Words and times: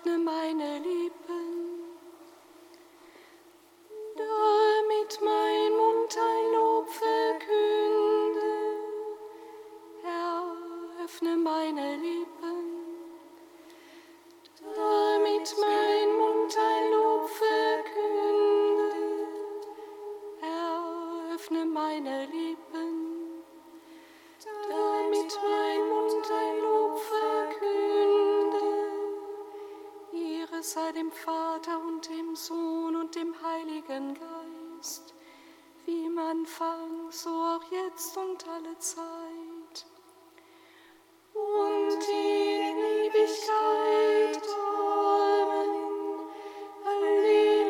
öffne 0.00 0.18
mein 0.18 0.39
Heiligen 34.00 34.14
Geist, 34.14 35.14
wie 35.84 36.06
im 36.06 36.18
Anfang, 36.18 37.10
so 37.10 37.28
auch 37.28 37.62
jetzt 37.70 38.16
und 38.16 38.48
alle 38.48 38.78
Zeit. 38.78 39.84
Und 41.34 42.08
in 42.08 42.78
Ewigkeit. 43.04 44.42
Amen. 45.38 45.70
Alleluia. 46.84 47.60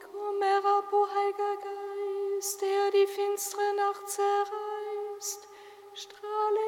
Komm 0.00 0.42
herab, 0.42 0.92
o 0.92 1.08
Heiliger 1.08 1.56
Geist, 1.56 2.60
der 2.60 2.90
die 2.90 3.06
finstere 3.06 3.74
Nacht 3.76 4.08
zerreißt, 4.08 5.48
strahle 5.94 6.67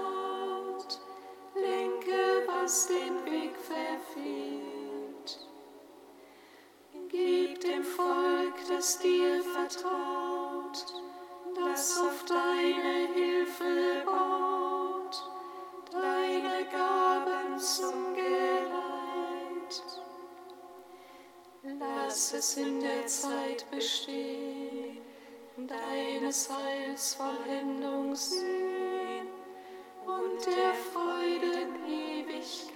dass 22.11 22.33
es 22.33 22.57
in 22.57 22.81
der 22.81 23.07
Zeit 23.07 23.65
bestehen, 23.71 24.97
deines 25.55 26.49
Heils 26.49 27.13
Vollendung 27.13 28.13
sehen 28.13 29.29
und 30.05 30.45
der 30.45 30.73
Freude 30.91 31.69
Ewigkeit. 31.87 32.75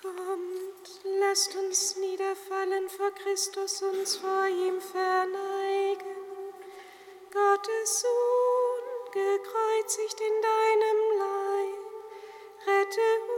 Kommt, 0.00 1.00
lasst 1.18 1.56
uns 1.56 1.96
niederfallen 1.96 2.88
vor 2.88 3.10
Christus, 3.10 3.82
uns 3.82 4.14
vor 4.14 4.46
ihm 4.46 4.80
verneigen. 4.80 6.16
Gottes 7.32 8.02
Sohn, 8.02 9.12
gekreuzigt 9.12 10.20
in 10.20 10.42
deinem 10.42 11.18
Leib, 11.18 12.68
rette 12.68 13.00
uns 13.32 13.35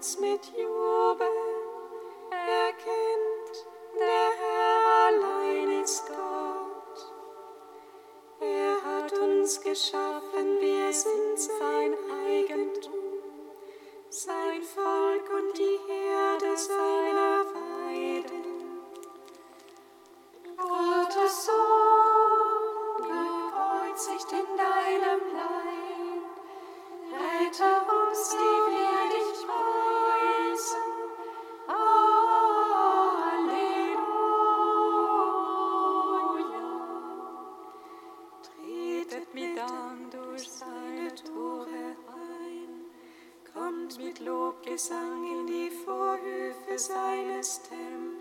Herz 0.00 0.16
mit 0.18 0.46
Jubel 0.56 1.28
erkennt, 2.30 3.66
der 3.98 4.30
Herr 4.40 4.80
allein 5.08 5.82
ist 5.82 6.06
Gott. 6.06 7.12
Er 8.40 8.76
hat 8.82 9.12
uns 9.12 9.60
geschaffen, 9.60 10.58
wir 10.58 10.90
sind 10.90 11.38
sein 11.38 11.92
Heil. 11.92 12.09
mit 43.98 44.20
Lobgesang 44.20 45.24
in 45.24 45.46
die 45.46 45.70
Vorhöfe 45.84 46.78
seines 46.78 47.60
Tempels. 47.62 48.19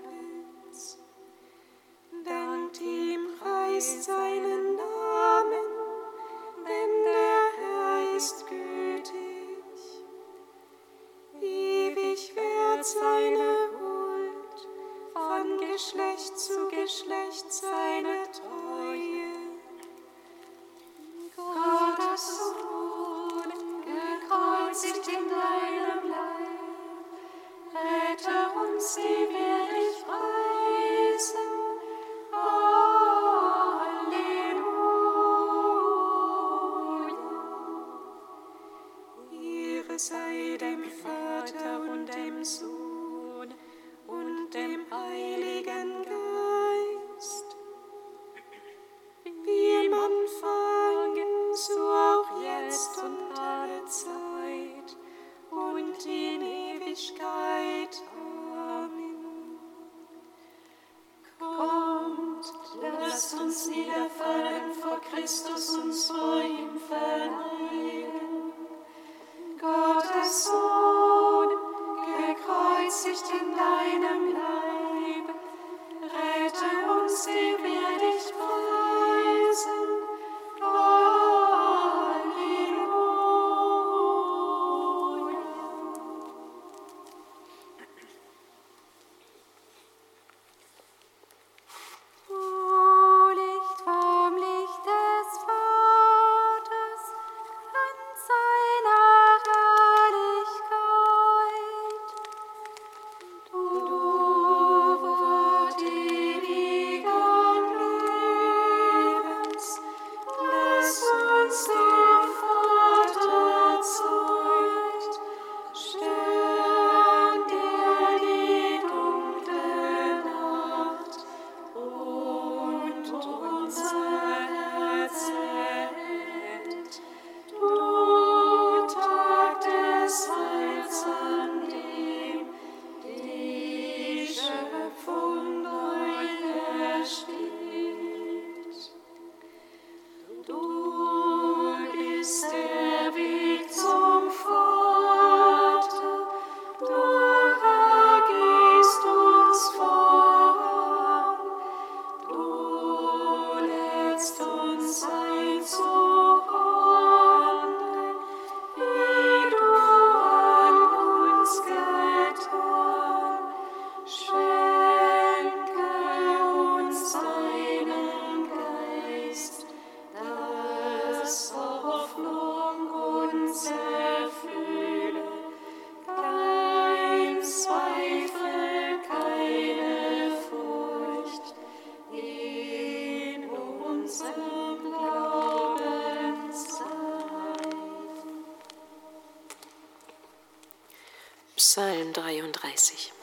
Psalm 191.71 192.11
33 192.13 193.18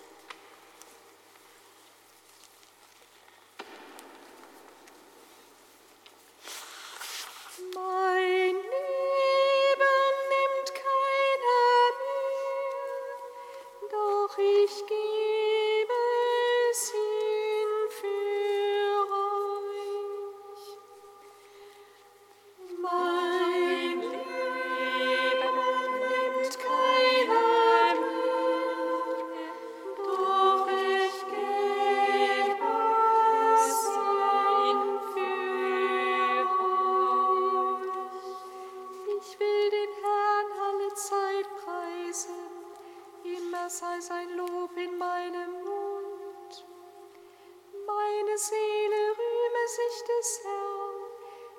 Angesicht 49.76 50.08
des 50.08 50.40
Herrn, 50.42 51.00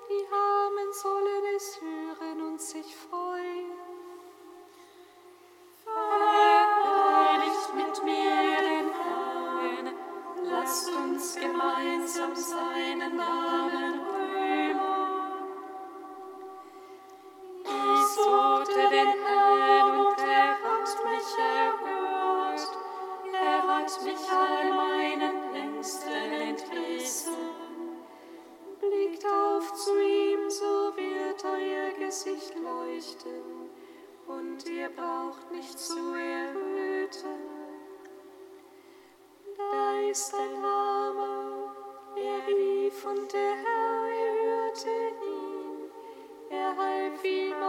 die 0.08 0.26
Armen 0.32 0.92
sollen 0.92 1.54
es 1.56 1.80
hören. 1.80 1.97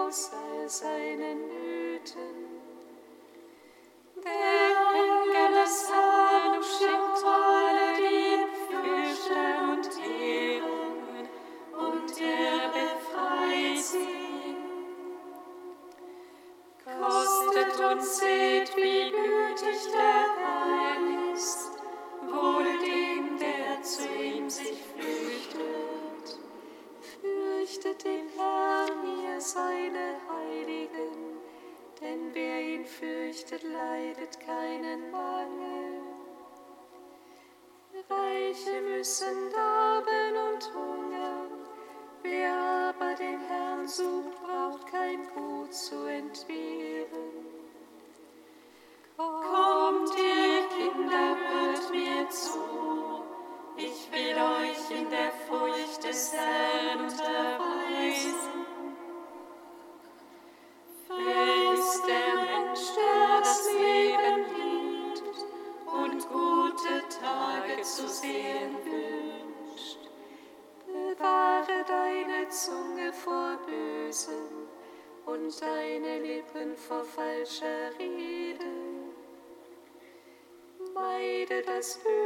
außer 0.10 0.68
seinen 0.68 1.51
Üben. 1.51 1.68
Christmas. 81.79 82.18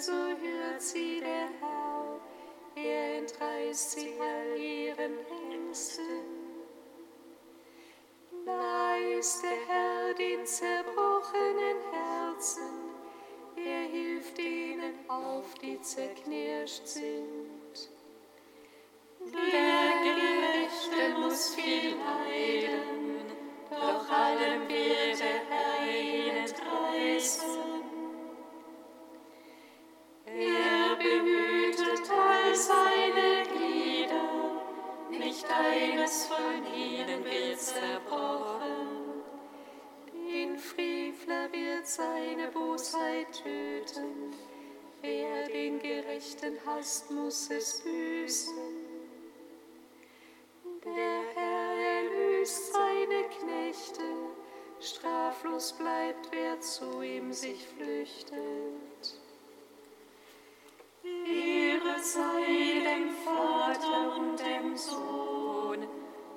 So 0.00 0.12
hört 0.12 0.80
sie 0.80 1.20
der 1.20 1.48
Herr, 1.60 2.20
er 2.74 3.18
entreißt 3.18 3.90
sie 3.90 4.14
all 4.18 4.58
ihren 4.58 5.18
Ängsten. 5.52 6.24
Nahe 8.46 9.18
ist 9.18 9.42
der 9.42 9.58
Herr 9.68 10.14
den 10.14 10.46
zerbrochenen 10.46 11.76
Herzen, 11.92 12.62
er 13.56 13.82
hilft 13.90 14.38
denen 14.38 14.94
auf, 15.06 15.52
die 15.60 15.78
zerknirscht 15.82 16.86
sind. 16.86 17.90
Der 19.20 19.92
Gerechte 20.02 21.20
muss 21.20 21.54
viel 21.54 21.90
leiden, 21.90 23.20
doch 23.68 24.10
allem 24.10 24.66
wird 24.66 25.20
der 25.20 25.44
Herr 25.50 25.92
ihn 25.92 26.36
entreißen. 26.36 27.69
Hasst, 46.80 47.10
muss 47.10 47.50
es 47.50 47.82
büßen. 47.82 48.54
Der 50.82 51.20
Herr 51.34 51.74
erlöst 51.76 52.72
seine 52.72 53.24
Knechte, 53.28 54.02
straflos 54.80 55.74
bleibt, 55.74 56.30
wer 56.32 56.58
zu 56.60 57.02
ihm 57.02 57.34
sich 57.34 57.66
flüchtet. 57.68 58.32
Ehre 61.04 62.02
sei 62.02 62.80
dem 62.80 63.10
Vater 63.26 64.16
und 64.16 64.40
dem 64.40 64.74
Sohn 64.74 65.86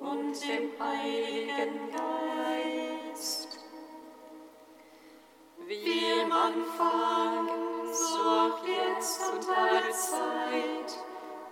und 0.02 0.46
dem 0.46 0.78
Heiligen 0.78 1.90
Geist. 1.90 3.43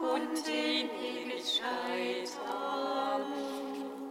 Und 0.00 0.48
in 0.48 0.90
Ewigkeit. 0.90 2.32
Amen. 2.50 4.10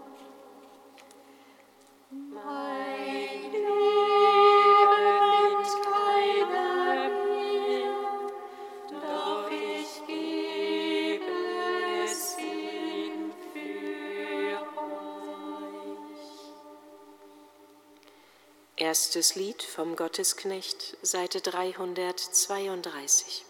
Mein 2.09 3.51
Leben 3.51 5.27
nimmt 5.27 5.67
keiner 5.83 7.09
mir, 7.25 7.91
doch 8.89 9.51
ich 9.51 9.99
gebe 10.07 11.35
es 12.05 12.37
hin 12.37 13.33
für 13.51 14.61
euch. 14.79 16.31
Erstes 18.77 19.35
Lied 19.35 19.61
vom 19.61 19.97
Gottesknecht, 19.97 20.95
Seite 21.01 21.41
332. 21.41 23.43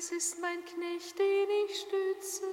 das 0.00 0.12
ist 0.12 0.40
mein 0.40 0.64
Knecht, 0.64 1.18
den 1.18 1.50
ich 1.66 1.80
stütze. 1.80 2.46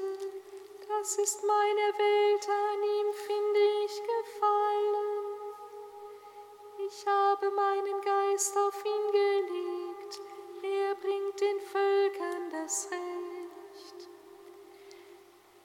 Das 0.89 1.17
ist 1.17 1.41
meine 1.43 1.97
Welt, 1.97 2.49
an 2.49 2.83
ihm 2.83 3.13
finde 3.25 3.59
ich 3.85 4.01
Gefallen. 4.03 5.09
Ich 6.89 7.07
habe 7.07 7.49
meinen 7.51 8.01
Geist 8.01 8.57
auf 8.57 8.83
ihn 8.83 9.11
gelegt. 9.13 10.19
Er 10.61 10.95
bringt 10.95 11.39
den 11.39 11.61
Völkern 11.61 12.49
das 12.51 12.89
Recht. 12.91 14.09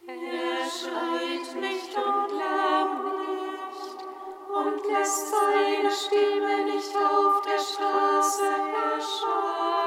Er 0.06 0.70
schreit 0.70 1.56
nicht 1.60 1.96
und 1.96 2.38
lärmt 2.38 3.04
nicht 3.18 3.98
und 4.54 4.86
lässt 4.86 5.30
seine 5.30 5.90
Stimme 5.90 6.64
nicht 6.64 6.96
auf 6.96 7.42
der 7.42 7.58
Straße 7.58 8.44
erschallen. 8.94 9.81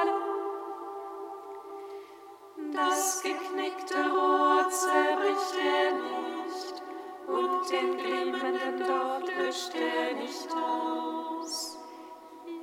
Das 2.95 3.21
geknickte 3.21 4.09
Rohr 4.09 4.69
zerbricht 4.69 5.55
er 5.61 5.91
nicht 5.91 6.81
und 7.27 7.69
den 7.69 7.97
glimmenden 7.97 8.79
Docht 8.79 9.35
löscht 9.37 9.73
er 9.75 10.13
nicht 10.13 10.49
aus. 10.55 11.77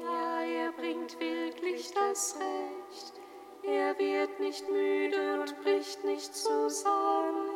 Ja, 0.01 0.41
er 0.41 0.73
bringt 0.73 1.21
wirklich 1.21 1.93
das 1.93 2.37
Recht. 2.37 3.13
Er 3.63 3.99
wird 3.99 4.41
nicht 4.41 4.67
müde 4.71 5.43
und 5.43 5.63
bricht 5.63 6.03
nicht 6.03 6.35
zusammen, 6.35 7.51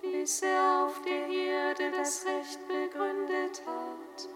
bis 0.00 0.42
er 0.42 0.84
auf 0.86 1.02
der 1.02 1.26
Erde 1.26 1.90
das 1.90 2.24
Recht 2.24 2.60
begründet 2.68 3.62
hat. 3.66 4.28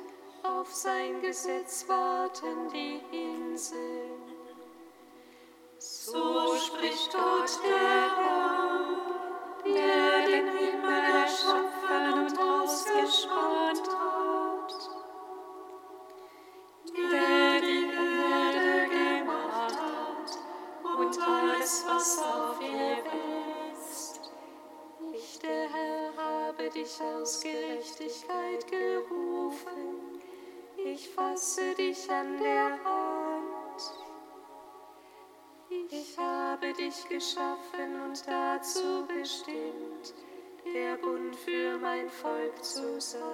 Auf 0.42 0.74
sein 0.74 1.20
Gesetz 1.20 1.88
warten 1.88 2.68
die 2.72 3.00
Inseln. 3.12 4.15
So 5.78 6.25
dich 36.86 37.08
geschaffen 37.08 38.00
und 38.04 38.22
dazu 38.26 39.06
bestimmt, 39.08 40.14
der 40.72 40.96
Bund 40.96 41.34
für 41.34 41.78
mein 41.78 42.08
Volk 42.08 42.62
zu 42.62 43.00
sein. 43.00 43.26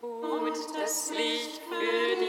und 0.00 0.56
das 0.76 1.10
Licht 1.10 1.60
für 1.68 2.16
die 2.20 2.27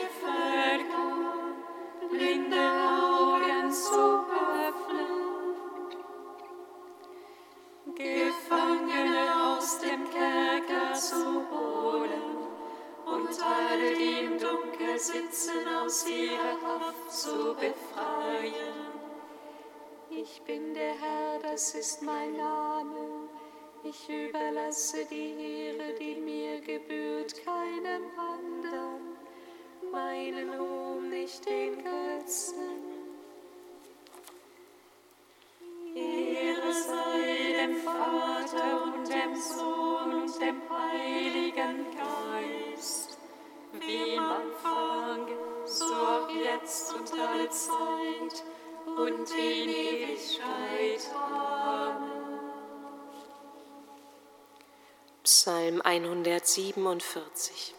zu 17.19 17.53
befreien. 17.53 18.79
Ich 20.09 20.41
bin 20.43 20.73
der 20.73 20.93
Herr, 20.93 21.39
das 21.39 21.75
ist 21.75 22.01
mein 22.01 22.38
Name. 22.38 23.27
Ich 23.83 24.07
überlasse 24.09 25.05
die 25.11 25.67
Ehre, 25.67 25.93
die 25.99 26.15
mir 26.15 26.61
gebührt, 26.61 27.33
keinem 27.43 28.03
anderen, 28.17 29.17
meinen 29.91 30.53
Ruhm 30.53 31.09
nicht 31.09 31.45
den 31.45 31.83
Götzen. 31.83 32.79
Ehre 35.95 36.73
sei 36.73 37.65
dem 37.65 37.75
Vater 37.77 38.83
und 38.83 39.09
dem 39.09 39.35
Sohn 39.35 40.21
und 40.21 40.41
dem 40.41 40.61
Heiligen 40.69 41.85
Geist, 41.97 42.68
wie 43.73 44.15
im 44.15 44.23
Anfang, 44.23 45.27
so 45.65 45.85
auch 45.85 46.29
jetzt 46.29 46.93
und 46.93 47.11
alle 47.13 47.49
Zeit 47.49 48.43
und 48.85 49.31
in 49.31 49.69
Ewigkeit. 49.69 51.09
Amen. 51.15 52.19
Psalm 55.23 55.81
147 55.81 57.75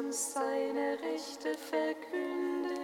sonst 0.00 0.32
seine 0.32 0.98
Rechte 1.02 1.54
verkündet. 1.54 2.79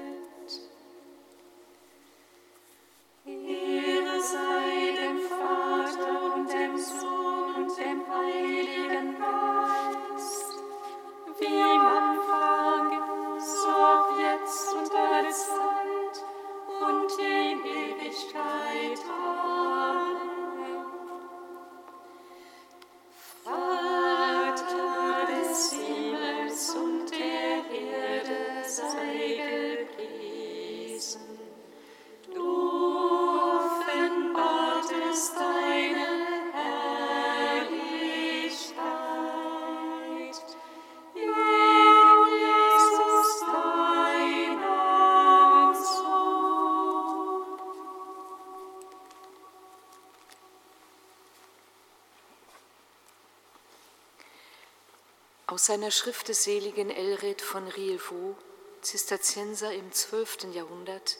Aus 55.57 55.65
seiner 55.65 55.91
Schrift 55.91 56.29
des 56.29 56.45
seligen 56.45 56.91
Elred 56.91 57.41
von 57.41 57.67
Rielvaux, 57.67 58.37
Zisterzienser 58.83 59.73
im 59.73 59.91
12. 59.91 60.53
Jahrhundert, 60.53 61.17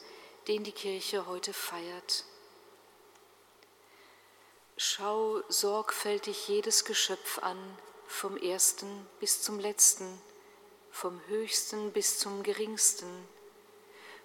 den 0.47 0.63
die 0.63 0.73
Kirche 0.73 1.25
heute 1.25 1.53
feiert. 1.53 2.23
Schau 4.77 5.41
sorgfältig 5.49 6.47
jedes 6.47 6.85
Geschöpf 6.85 7.39
an, 7.39 7.57
vom 8.05 8.37
ersten 8.37 9.07
bis 9.19 9.41
zum 9.41 9.59
letzten, 9.59 10.21
vom 10.91 11.19
höchsten 11.29 11.91
bis 11.91 12.19
zum 12.19 12.43
geringsten, 12.43 13.09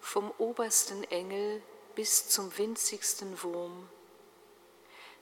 vom 0.02 0.30
obersten 0.36 1.04
Engel 1.04 1.62
bis 1.94 2.28
zum 2.28 2.58
winzigsten 2.58 3.42
Wurm. 3.42 3.88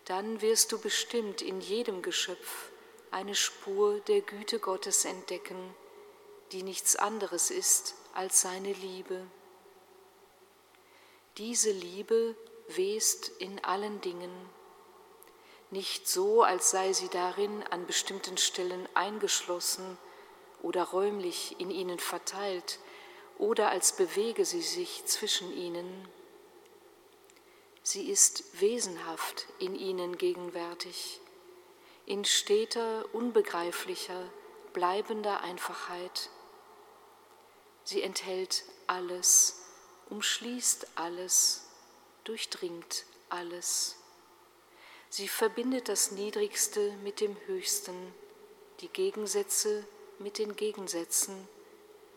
Dann 0.06 0.40
wirst 0.40 0.72
du 0.72 0.80
bestimmt 0.80 1.42
in 1.42 1.60
jedem 1.60 2.02
Geschöpf 2.02 2.69
eine 3.10 3.34
Spur 3.34 4.00
der 4.00 4.20
Güte 4.20 4.58
Gottes 4.58 5.04
entdecken, 5.04 5.74
die 6.52 6.62
nichts 6.62 6.96
anderes 6.96 7.50
ist 7.50 7.94
als 8.14 8.40
seine 8.40 8.72
Liebe. 8.72 9.26
Diese 11.36 11.70
Liebe 11.70 12.36
west 12.68 13.28
in 13.38 13.62
allen 13.64 14.00
Dingen, 14.00 14.30
nicht 15.70 16.08
so, 16.08 16.42
als 16.42 16.70
sei 16.70 16.92
sie 16.92 17.08
darin 17.08 17.62
an 17.70 17.86
bestimmten 17.86 18.36
Stellen 18.36 18.88
eingeschlossen 18.94 19.98
oder 20.62 20.82
räumlich 20.84 21.60
in 21.60 21.70
ihnen 21.70 22.00
verteilt 22.00 22.80
oder 23.38 23.70
als 23.70 23.94
bewege 23.94 24.44
sie 24.44 24.62
sich 24.62 25.04
zwischen 25.06 25.52
ihnen. 25.56 26.08
Sie 27.82 28.10
ist 28.10 28.60
wesenhaft 28.60 29.46
in 29.58 29.76
ihnen 29.76 30.18
gegenwärtig 30.18 31.20
in 32.06 32.24
steter, 32.24 33.04
unbegreiflicher, 33.12 34.30
bleibender 34.72 35.42
Einfachheit. 35.42 36.30
Sie 37.84 38.02
enthält 38.02 38.64
alles, 38.86 39.62
umschließt 40.08 40.86
alles, 40.96 41.68
durchdringt 42.24 43.04
alles. 43.28 43.96
Sie 45.08 45.28
verbindet 45.28 45.88
das 45.88 46.12
Niedrigste 46.12 46.92
mit 47.02 47.20
dem 47.20 47.36
Höchsten, 47.46 48.14
die 48.80 48.88
Gegensätze 48.88 49.84
mit 50.18 50.38
den 50.38 50.54
Gegensätzen, 50.54 51.48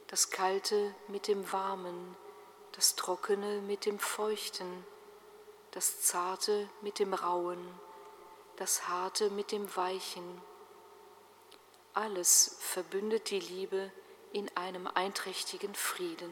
das 0.08 0.30
Kalte 0.30 0.94
mit 1.08 1.28
dem 1.28 1.52
Warmen, 1.52 2.16
das 2.74 2.96
Trockene 2.96 3.62
mit 3.62 3.86
dem 3.86 3.98
Feuchten, 3.98 4.86
das 5.72 6.02
Zarte 6.02 6.70
mit 6.82 7.00
dem 7.00 7.14
Rauen, 7.14 7.60
das 8.58 8.88
Harte 8.88 9.30
mit 9.30 9.52
dem 9.52 9.76
Weichen. 9.76 10.42
Alles 11.94 12.58
verbündet 12.60 13.30
die 13.30 13.40
Liebe 13.40 13.92
in 14.32 14.50
einem 14.58 14.88
einträchtigen 14.88 15.76
Frieden. 15.76 16.32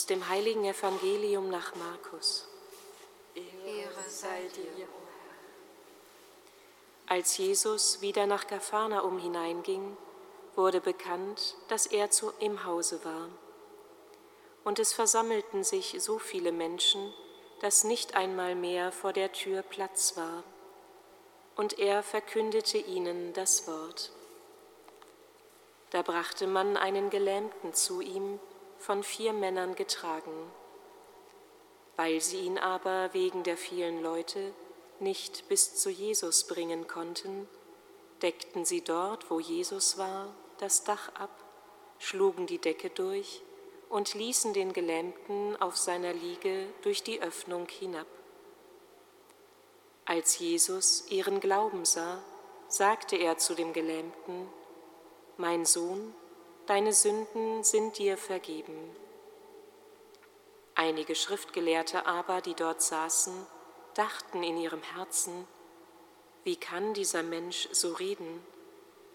Aus 0.00 0.06
dem 0.06 0.30
heiligen 0.30 0.64
Evangelium 0.64 1.50
nach 1.50 1.74
Markus. 1.74 2.48
Ehre 3.34 4.08
sei 4.08 4.48
dir. 4.56 4.88
Als 7.06 7.36
Jesus 7.36 8.00
wieder 8.00 8.26
nach 8.26 8.46
Gapharnaum 8.46 9.18
hineinging, 9.18 9.98
wurde 10.56 10.80
bekannt, 10.80 11.54
dass 11.68 11.84
er 11.84 12.10
zu, 12.10 12.32
im 12.38 12.64
Hause 12.64 13.04
war. 13.04 13.28
Und 14.64 14.78
es 14.78 14.94
versammelten 14.94 15.64
sich 15.64 15.96
so 15.98 16.18
viele 16.18 16.50
Menschen, 16.50 17.12
dass 17.60 17.84
nicht 17.84 18.14
einmal 18.14 18.54
mehr 18.54 18.92
vor 18.92 19.12
der 19.12 19.32
Tür 19.32 19.60
Platz 19.60 20.16
war. 20.16 20.44
Und 21.56 21.78
er 21.78 22.02
verkündete 22.02 22.78
ihnen 22.78 23.34
das 23.34 23.66
Wort. 23.68 24.12
Da 25.90 26.00
brachte 26.00 26.46
man 26.46 26.78
einen 26.78 27.10
Gelähmten 27.10 27.74
zu 27.74 28.00
ihm, 28.00 28.40
von 28.80 29.04
vier 29.04 29.32
Männern 29.32 29.76
getragen. 29.76 30.50
Weil 31.96 32.20
sie 32.20 32.40
ihn 32.40 32.58
aber 32.58 33.12
wegen 33.12 33.42
der 33.44 33.56
vielen 33.56 34.02
Leute 34.02 34.52
nicht 34.98 35.48
bis 35.48 35.76
zu 35.76 35.90
Jesus 35.90 36.44
bringen 36.44 36.88
konnten, 36.88 37.48
deckten 38.22 38.64
sie 38.64 38.82
dort, 38.82 39.30
wo 39.30 39.38
Jesus 39.38 39.98
war, 39.98 40.34
das 40.58 40.84
Dach 40.84 41.14
ab, 41.14 41.30
schlugen 41.98 42.46
die 42.46 42.58
Decke 42.58 42.90
durch 42.90 43.42
und 43.88 44.14
ließen 44.14 44.52
den 44.52 44.72
Gelähmten 44.72 45.60
auf 45.60 45.76
seiner 45.76 46.12
Liege 46.12 46.66
durch 46.82 47.02
die 47.02 47.20
Öffnung 47.20 47.68
hinab. 47.68 48.06
Als 50.04 50.38
Jesus 50.38 51.04
ihren 51.08 51.40
Glauben 51.40 51.84
sah, 51.84 52.22
sagte 52.68 53.16
er 53.16 53.38
zu 53.38 53.54
dem 53.54 53.72
Gelähmten, 53.72 54.48
Mein 55.36 55.64
Sohn, 55.64 56.14
deine 56.70 56.92
Sünden 56.92 57.64
sind 57.64 57.98
dir 57.98 58.16
vergeben. 58.16 58.94
Einige 60.76 61.16
Schriftgelehrte 61.16 62.06
aber, 62.06 62.42
die 62.42 62.54
dort 62.54 62.80
saßen, 62.80 63.34
dachten 63.94 64.44
in 64.44 64.56
ihrem 64.56 64.80
Herzen, 64.80 65.48
wie 66.44 66.54
kann 66.54 66.94
dieser 66.94 67.24
Mensch 67.24 67.68
so 67.72 67.92
reden? 67.94 68.46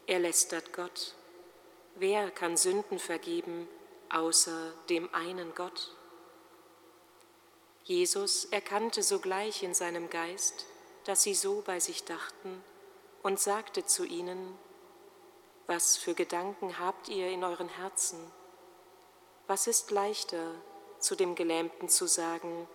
Er 0.06 0.20
lästert 0.20 0.74
Gott. 0.74 1.16
Wer 1.96 2.30
kann 2.30 2.58
Sünden 2.58 3.00
vergeben 3.00 3.70
außer 4.10 4.74
dem 4.90 5.08
einen 5.16 5.56
Gott? 5.56 5.96
Jesus 7.86 8.44
erkannte 8.44 9.02
sogleich 9.02 9.64
in 9.64 9.74
seinem 9.74 10.10
Geist, 10.10 10.66
dass 11.06 11.24
sie 11.24 11.34
so 11.34 11.64
bei 11.66 11.80
sich 11.80 12.04
dachten, 12.04 12.62
und 13.24 13.40
sagte 13.40 13.86
zu 13.86 14.04
ihnen, 14.04 14.60
was 15.68 15.98
für 15.98 16.14
Gedanken 16.14 16.80
habt 16.80 17.10
ihr 17.10 17.30
in 17.30 17.44
euren 17.44 17.70
Herzen? 17.70 18.20
Was 19.48 19.68
ist 19.68 19.92
leichter, 19.92 20.52
zu 21.00 21.16
dem 21.16 21.36
Gelähmten 21.36 21.90
zu 21.90 22.08
sagen, 22.08 22.68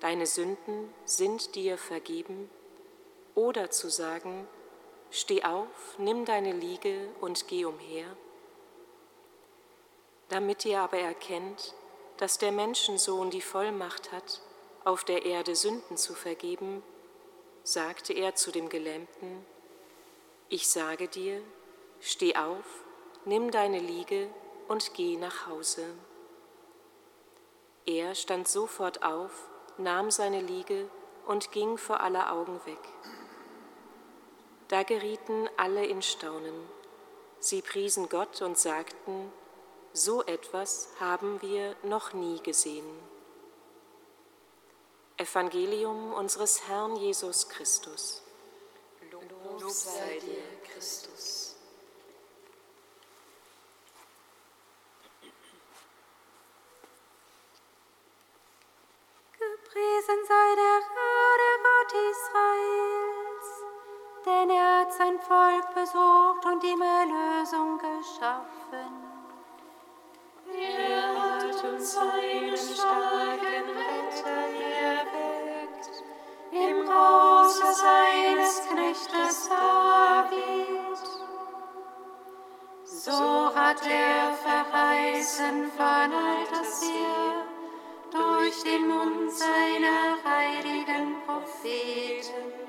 deine 0.00 0.26
Sünden 0.26 0.92
sind 1.04 1.54
dir 1.54 1.78
vergeben, 1.78 2.50
oder 3.34 3.70
zu 3.70 3.88
sagen, 3.88 4.48
steh 5.10 5.44
auf, 5.44 5.98
nimm 5.98 6.24
deine 6.24 6.52
Liege 6.52 7.08
und 7.20 7.48
geh 7.48 7.64
umher? 7.64 8.06
Damit 10.28 10.64
ihr 10.64 10.80
aber 10.80 10.98
erkennt, 10.98 11.74
dass 12.16 12.38
der 12.38 12.52
Menschensohn 12.52 13.30
die 13.30 13.40
Vollmacht 13.40 14.12
hat, 14.12 14.40
auf 14.84 15.04
der 15.04 15.24
Erde 15.24 15.56
Sünden 15.56 15.96
zu 15.96 16.14
vergeben, 16.14 16.82
sagte 17.62 18.12
er 18.12 18.34
zu 18.34 18.50
dem 18.52 18.68
Gelähmten, 18.68 19.44
ich 20.48 20.68
sage 20.68 21.08
dir, 21.08 21.42
Steh 22.00 22.34
auf, 22.36 22.84
nimm 23.24 23.50
deine 23.50 23.78
Liege 23.78 24.28
und 24.68 24.94
geh 24.94 25.16
nach 25.16 25.46
Hause. 25.46 25.84
Er 27.86 28.14
stand 28.14 28.48
sofort 28.48 29.02
auf, 29.02 29.48
nahm 29.78 30.10
seine 30.10 30.40
Liege 30.40 30.88
und 31.26 31.52
ging 31.52 31.76
vor 31.76 32.00
aller 32.00 32.32
Augen 32.32 32.60
weg. 32.64 32.78
Da 34.68 34.82
gerieten 34.82 35.48
alle 35.56 35.84
in 35.84 36.00
Staunen. 36.00 36.68
Sie 37.40 37.62
priesen 37.62 38.08
Gott 38.08 38.40
und 38.42 38.58
sagten, 38.58 39.32
so 39.92 40.22
etwas 40.24 40.88
haben 41.00 41.42
wir 41.42 41.74
noch 41.82 42.12
nie 42.12 42.40
gesehen. 42.42 42.86
Evangelium 45.16 46.12
unseres 46.12 46.68
Herrn 46.68 46.96
Jesus 46.96 47.48
Christus. 47.48 48.22
Lob 49.10 49.70
sei 49.70 50.18
dir, 50.20 50.72
Christus. 50.72 51.19
Hat 64.90 64.96
sein 64.96 65.18
Volk 65.20 65.74
besucht 65.74 66.44
und 66.46 66.64
ihm 66.64 66.82
Erlösung 66.82 67.78
geschaffen. 67.78 68.92
Er 70.52 71.22
hat 71.22 71.64
uns 71.64 71.96
einen 71.96 72.56
starken 72.56 73.66
Retter 73.70 74.48
erweckt, 74.82 76.02
im 76.50 76.88
Hause 76.92 77.72
seines 77.72 78.62
Knechtes 78.68 79.48
David. 79.48 80.98
So 82.84 83.54
hat 83.54 83.82
er 83.86 84.34
verheißen 84.34 85.70
von 85.76 85.86
alters 85.86 86.82
her, 86.82 87.44
durch 88.10 88.62
den 88.64 88.88
Mund 88.88 89.30
seiner 89.30 90.18
heiligen 90.24 91.16
Propheten. 91.26 92.59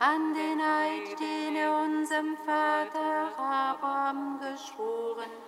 An 0.00 0.32
den 0.34 0.60
Eid, 0.60 1.18
den 1.18 1.56
er 1.56 1.82
unserem 1.82 2.36
Vater 2.46 3.36
Abraham 3.36 4.38
geschworen 4.38 5.20
hat. 5.20 5.47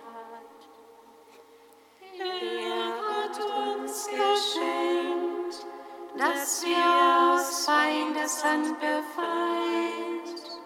dass 6.17 6.63
wir 6.63 7.35
aus 7.35 7.65
Feindes 7.65 8.43
Hand 8.43 8.79
befreit, 8.79 10.61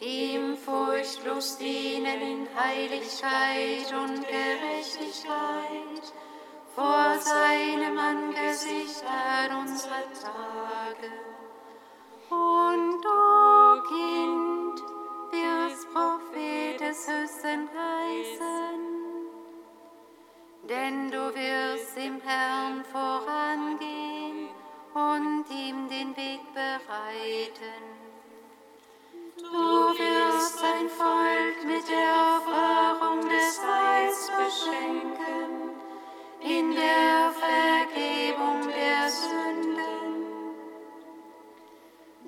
ihm 0.00 0.56
furchtlos 0.56 1.56
dienen 1.58 2.20
in 2.20 2.48
Heiligkeit 2.54 3.92
und 3.92 4.26
Gerechtigkeit, 4.26 6.12
vor 6.74 7.18
seinem 7.18 7.98
Angesicht 7.98 9.04
an 9.06 9.60
unserer 9.60 10.04
Tage. 10.12 11.10
Und 12.30 13.02
du, 13.02 13.82
Kind, 13.88 14.82
wirst 15.32 15.92
Prophet 15.92 16.80
des 16.80 17.08
Höchsten 17.08 17.68
heißen, 17.68 18.87
denn 20.68 21.10
du 21.10 21.34
wirst 21.34 21.96
dem 21.96 22.20
Herrn 22.20 22.84
vorangehen 22.84 24.48
und 24.92 25.44
ihm 25.50 25.88
den 25.88 26.14
Weg 26.16 26.40
bereiten. 26.52 27.84
Du 29.38 29.98
wirst 29.98 30.62
ein 30.62 30.88
Volk 30.88 31.64
mit 31.64 31.88
der 31.88 31.98
Erfahrung 31.98 33.20
des 33.20 33.60
Heils 33.62 34.30
beschenken, 34.36 35.70
in 36.40 36.74
der 36.74 37.32
Vergebung 37.32 38.68
der 38.68 39.08
Sünden. 39.08 39.78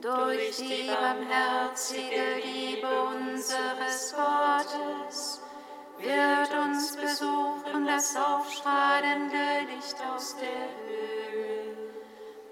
Durch 0.01 0.57
die 0.57 0.89
barmherzige 0.89 2.41
Liebe 2.43 2.89
unseres 3.03 4.15
Gottes 4.15 5.43
wird 5.99 6.51
uns 6.55 6.97
besuchen 7.71 7.87
das 7.87 8.17
aufstrahlende 8.17 9.73
Licht 9.73 9.97
aus 10.15 10.37
der 10.37 10.69
Höhe, 10.87 11.77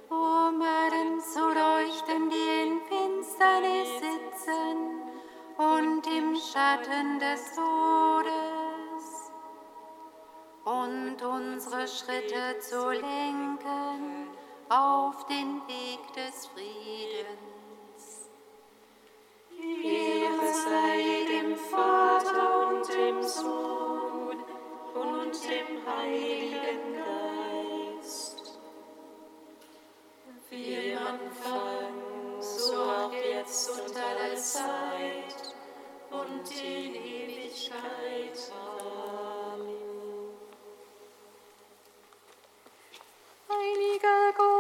um 0.08 0.62
allen 0.62 1.20
zu 1.20 1.40
leuchten, 1.40 2.30
die 2.30 2.66
in 2.66 2.80
Finsternis 2.88 3.88
sitzen 4.00 5.02
und 5.56 6.06
im 6.06 6.36
Schatten 6.36 7.18
des 7.18 7.54
Todes, 7.54 8.28
und 10.64 11.22
unsere 11.22 11.88
Schritte 11.88 12.58
zu 12.60 12.90
lenken 12.90 14.28
auf 14.68 15.26
den 15.26 15.62
Weg 15.66 16.12
des 16.14 16.46
Friedens. 16.46 17.38
Ehre 19.82 20.52
sei 20.52 21.26
dem 21.26 21.56
Vater 21.56 22.68
und 22.68 22.88
dem 22.94 23.22
Sohn 23.22 23.77
dem 25.32 25.86
Heiligen 25.86 26.94
Geist. 26.94 28.58
Wie 30.48 30.92
im 30.92 30.98
Anfang, 30.98 32.40
so 32.40 32.74
auch 32.76 33.12
jetzt 33.12 33.70
und 33.70 33.94
alle 33.96 34.34
Zeit 34.36 35.54
und 36.10 36.50
in 36.62 36.94
Ewigkeit. 36.94 38.52
Amen. 39.52 39.76
Heiliger 43.50 44.32
Gott, 44.36 44.57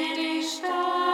sei 0.00 0.14
die 0.14 1.09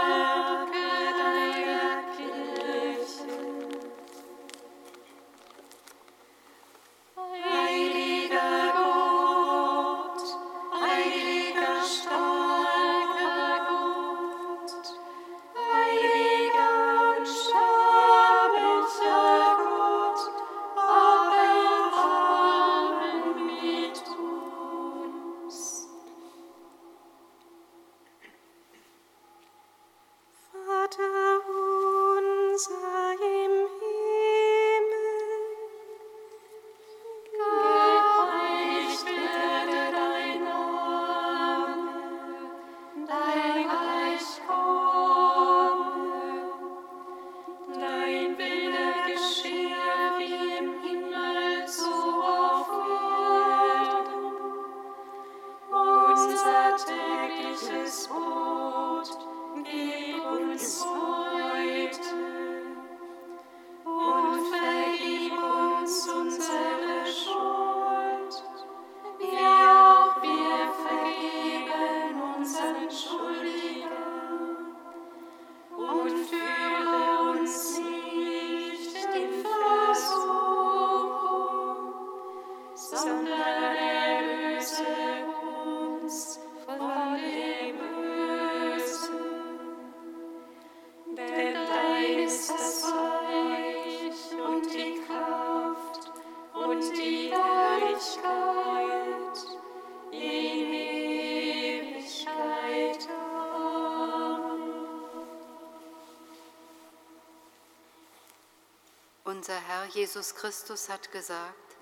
Jesus 109.97 110.35
Christus 110.35 110.91
hat 110.91 111.11
gesagt, 111.11 111.77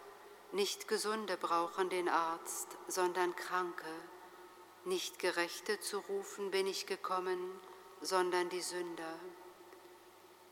nicht 0.52 0.86
Gesunde 0.86 1.36
brauchen 1.36 1.90
den 1.90 2.08
Arzt, 2.08 2.68
sondern 2.86 3.34
Kranke. 3.34 3.90
Nicht 4.84 5.18
Gerechte 5.18 5.80
zu 5.80 5.98
rufen 5.98 6.52
bin 6.52 6.68
ich 6.68 6.86
gekommen, 6.86 7.40
sondern 8.00 8.48
die 8.50 8.60
Sünder. 8.60 9.18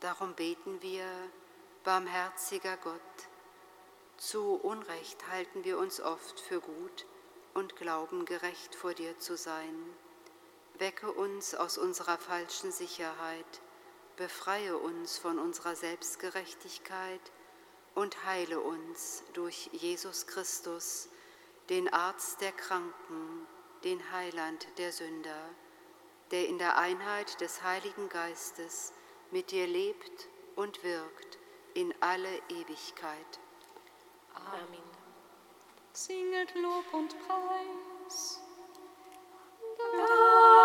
Darum 0.01 0.33
beten 0.33 0.81
wir, 0.81 1.05
barmherziger 1.85 2.75
Gott. 2.75 2.99
Zu 4.17 4.55
Unrecht 4.55 5.25
halten 5.29 5.63
wir 5.63 5.77
uns 5.77 6.01
oft 6.01 6.41
für 6.41 6.59
gut 6.59 7.05
und 7.53 7.77
glauben 7.77 8.25
gerecht 8.25 8.75
vor 8.75 8.93
dir 8.93 9.17
zu 9.19 9.37
sein. 9.37 9.73
Wecke 10.79 11.09
uns 11.13 11.55
aus 11.55 11.77
unserer 11.77 12.17
falschen 12.17 12.73
Sicherheit 12.73 13.61
befreie 14.15 14.77
uns 14.77 15.17
von 15.17 15.39
unserer 15.39 15.75
Selbstgerechtigkeit 15.75 17.21
und 17.95 18.25
heile 18.25 18.59
uns 18.59 19.23
durch 19.33 19.69
Jesus 19.71 20.27
Christus, 20.27 21.09
den 21.69 21.91
Arzt 21.93 22.41
der 22.41 22.51
Kranken, 22.51 23.47
den 23.83 24.11
Heiland 24.11 24.67
der 24.77 24.91
Sünder, 24.91 25.49
der 26.31 26.47
in 26.47 26.57
der 26.57 26.77
Einheit 26.77 27.39
des 27.41 27.63
Heiligen 27.63 28.09
Geistes 28.09 28.93
mit 29.31 29.51
dir 29.51 29.67
lebt 29.67 30.27
und 30.55 30.83
wirkt 30.83 31.37
in 31.73 31.93
alle 31.99 32.37
Ewigkeit. 32.49 33.39
Amen. 34.33 34.81
Singet 35.93 36.53
Lob 36.55 36.93
und 36.93 37.15
Preis. 37.27 38.41
Amen. 39.93 40.62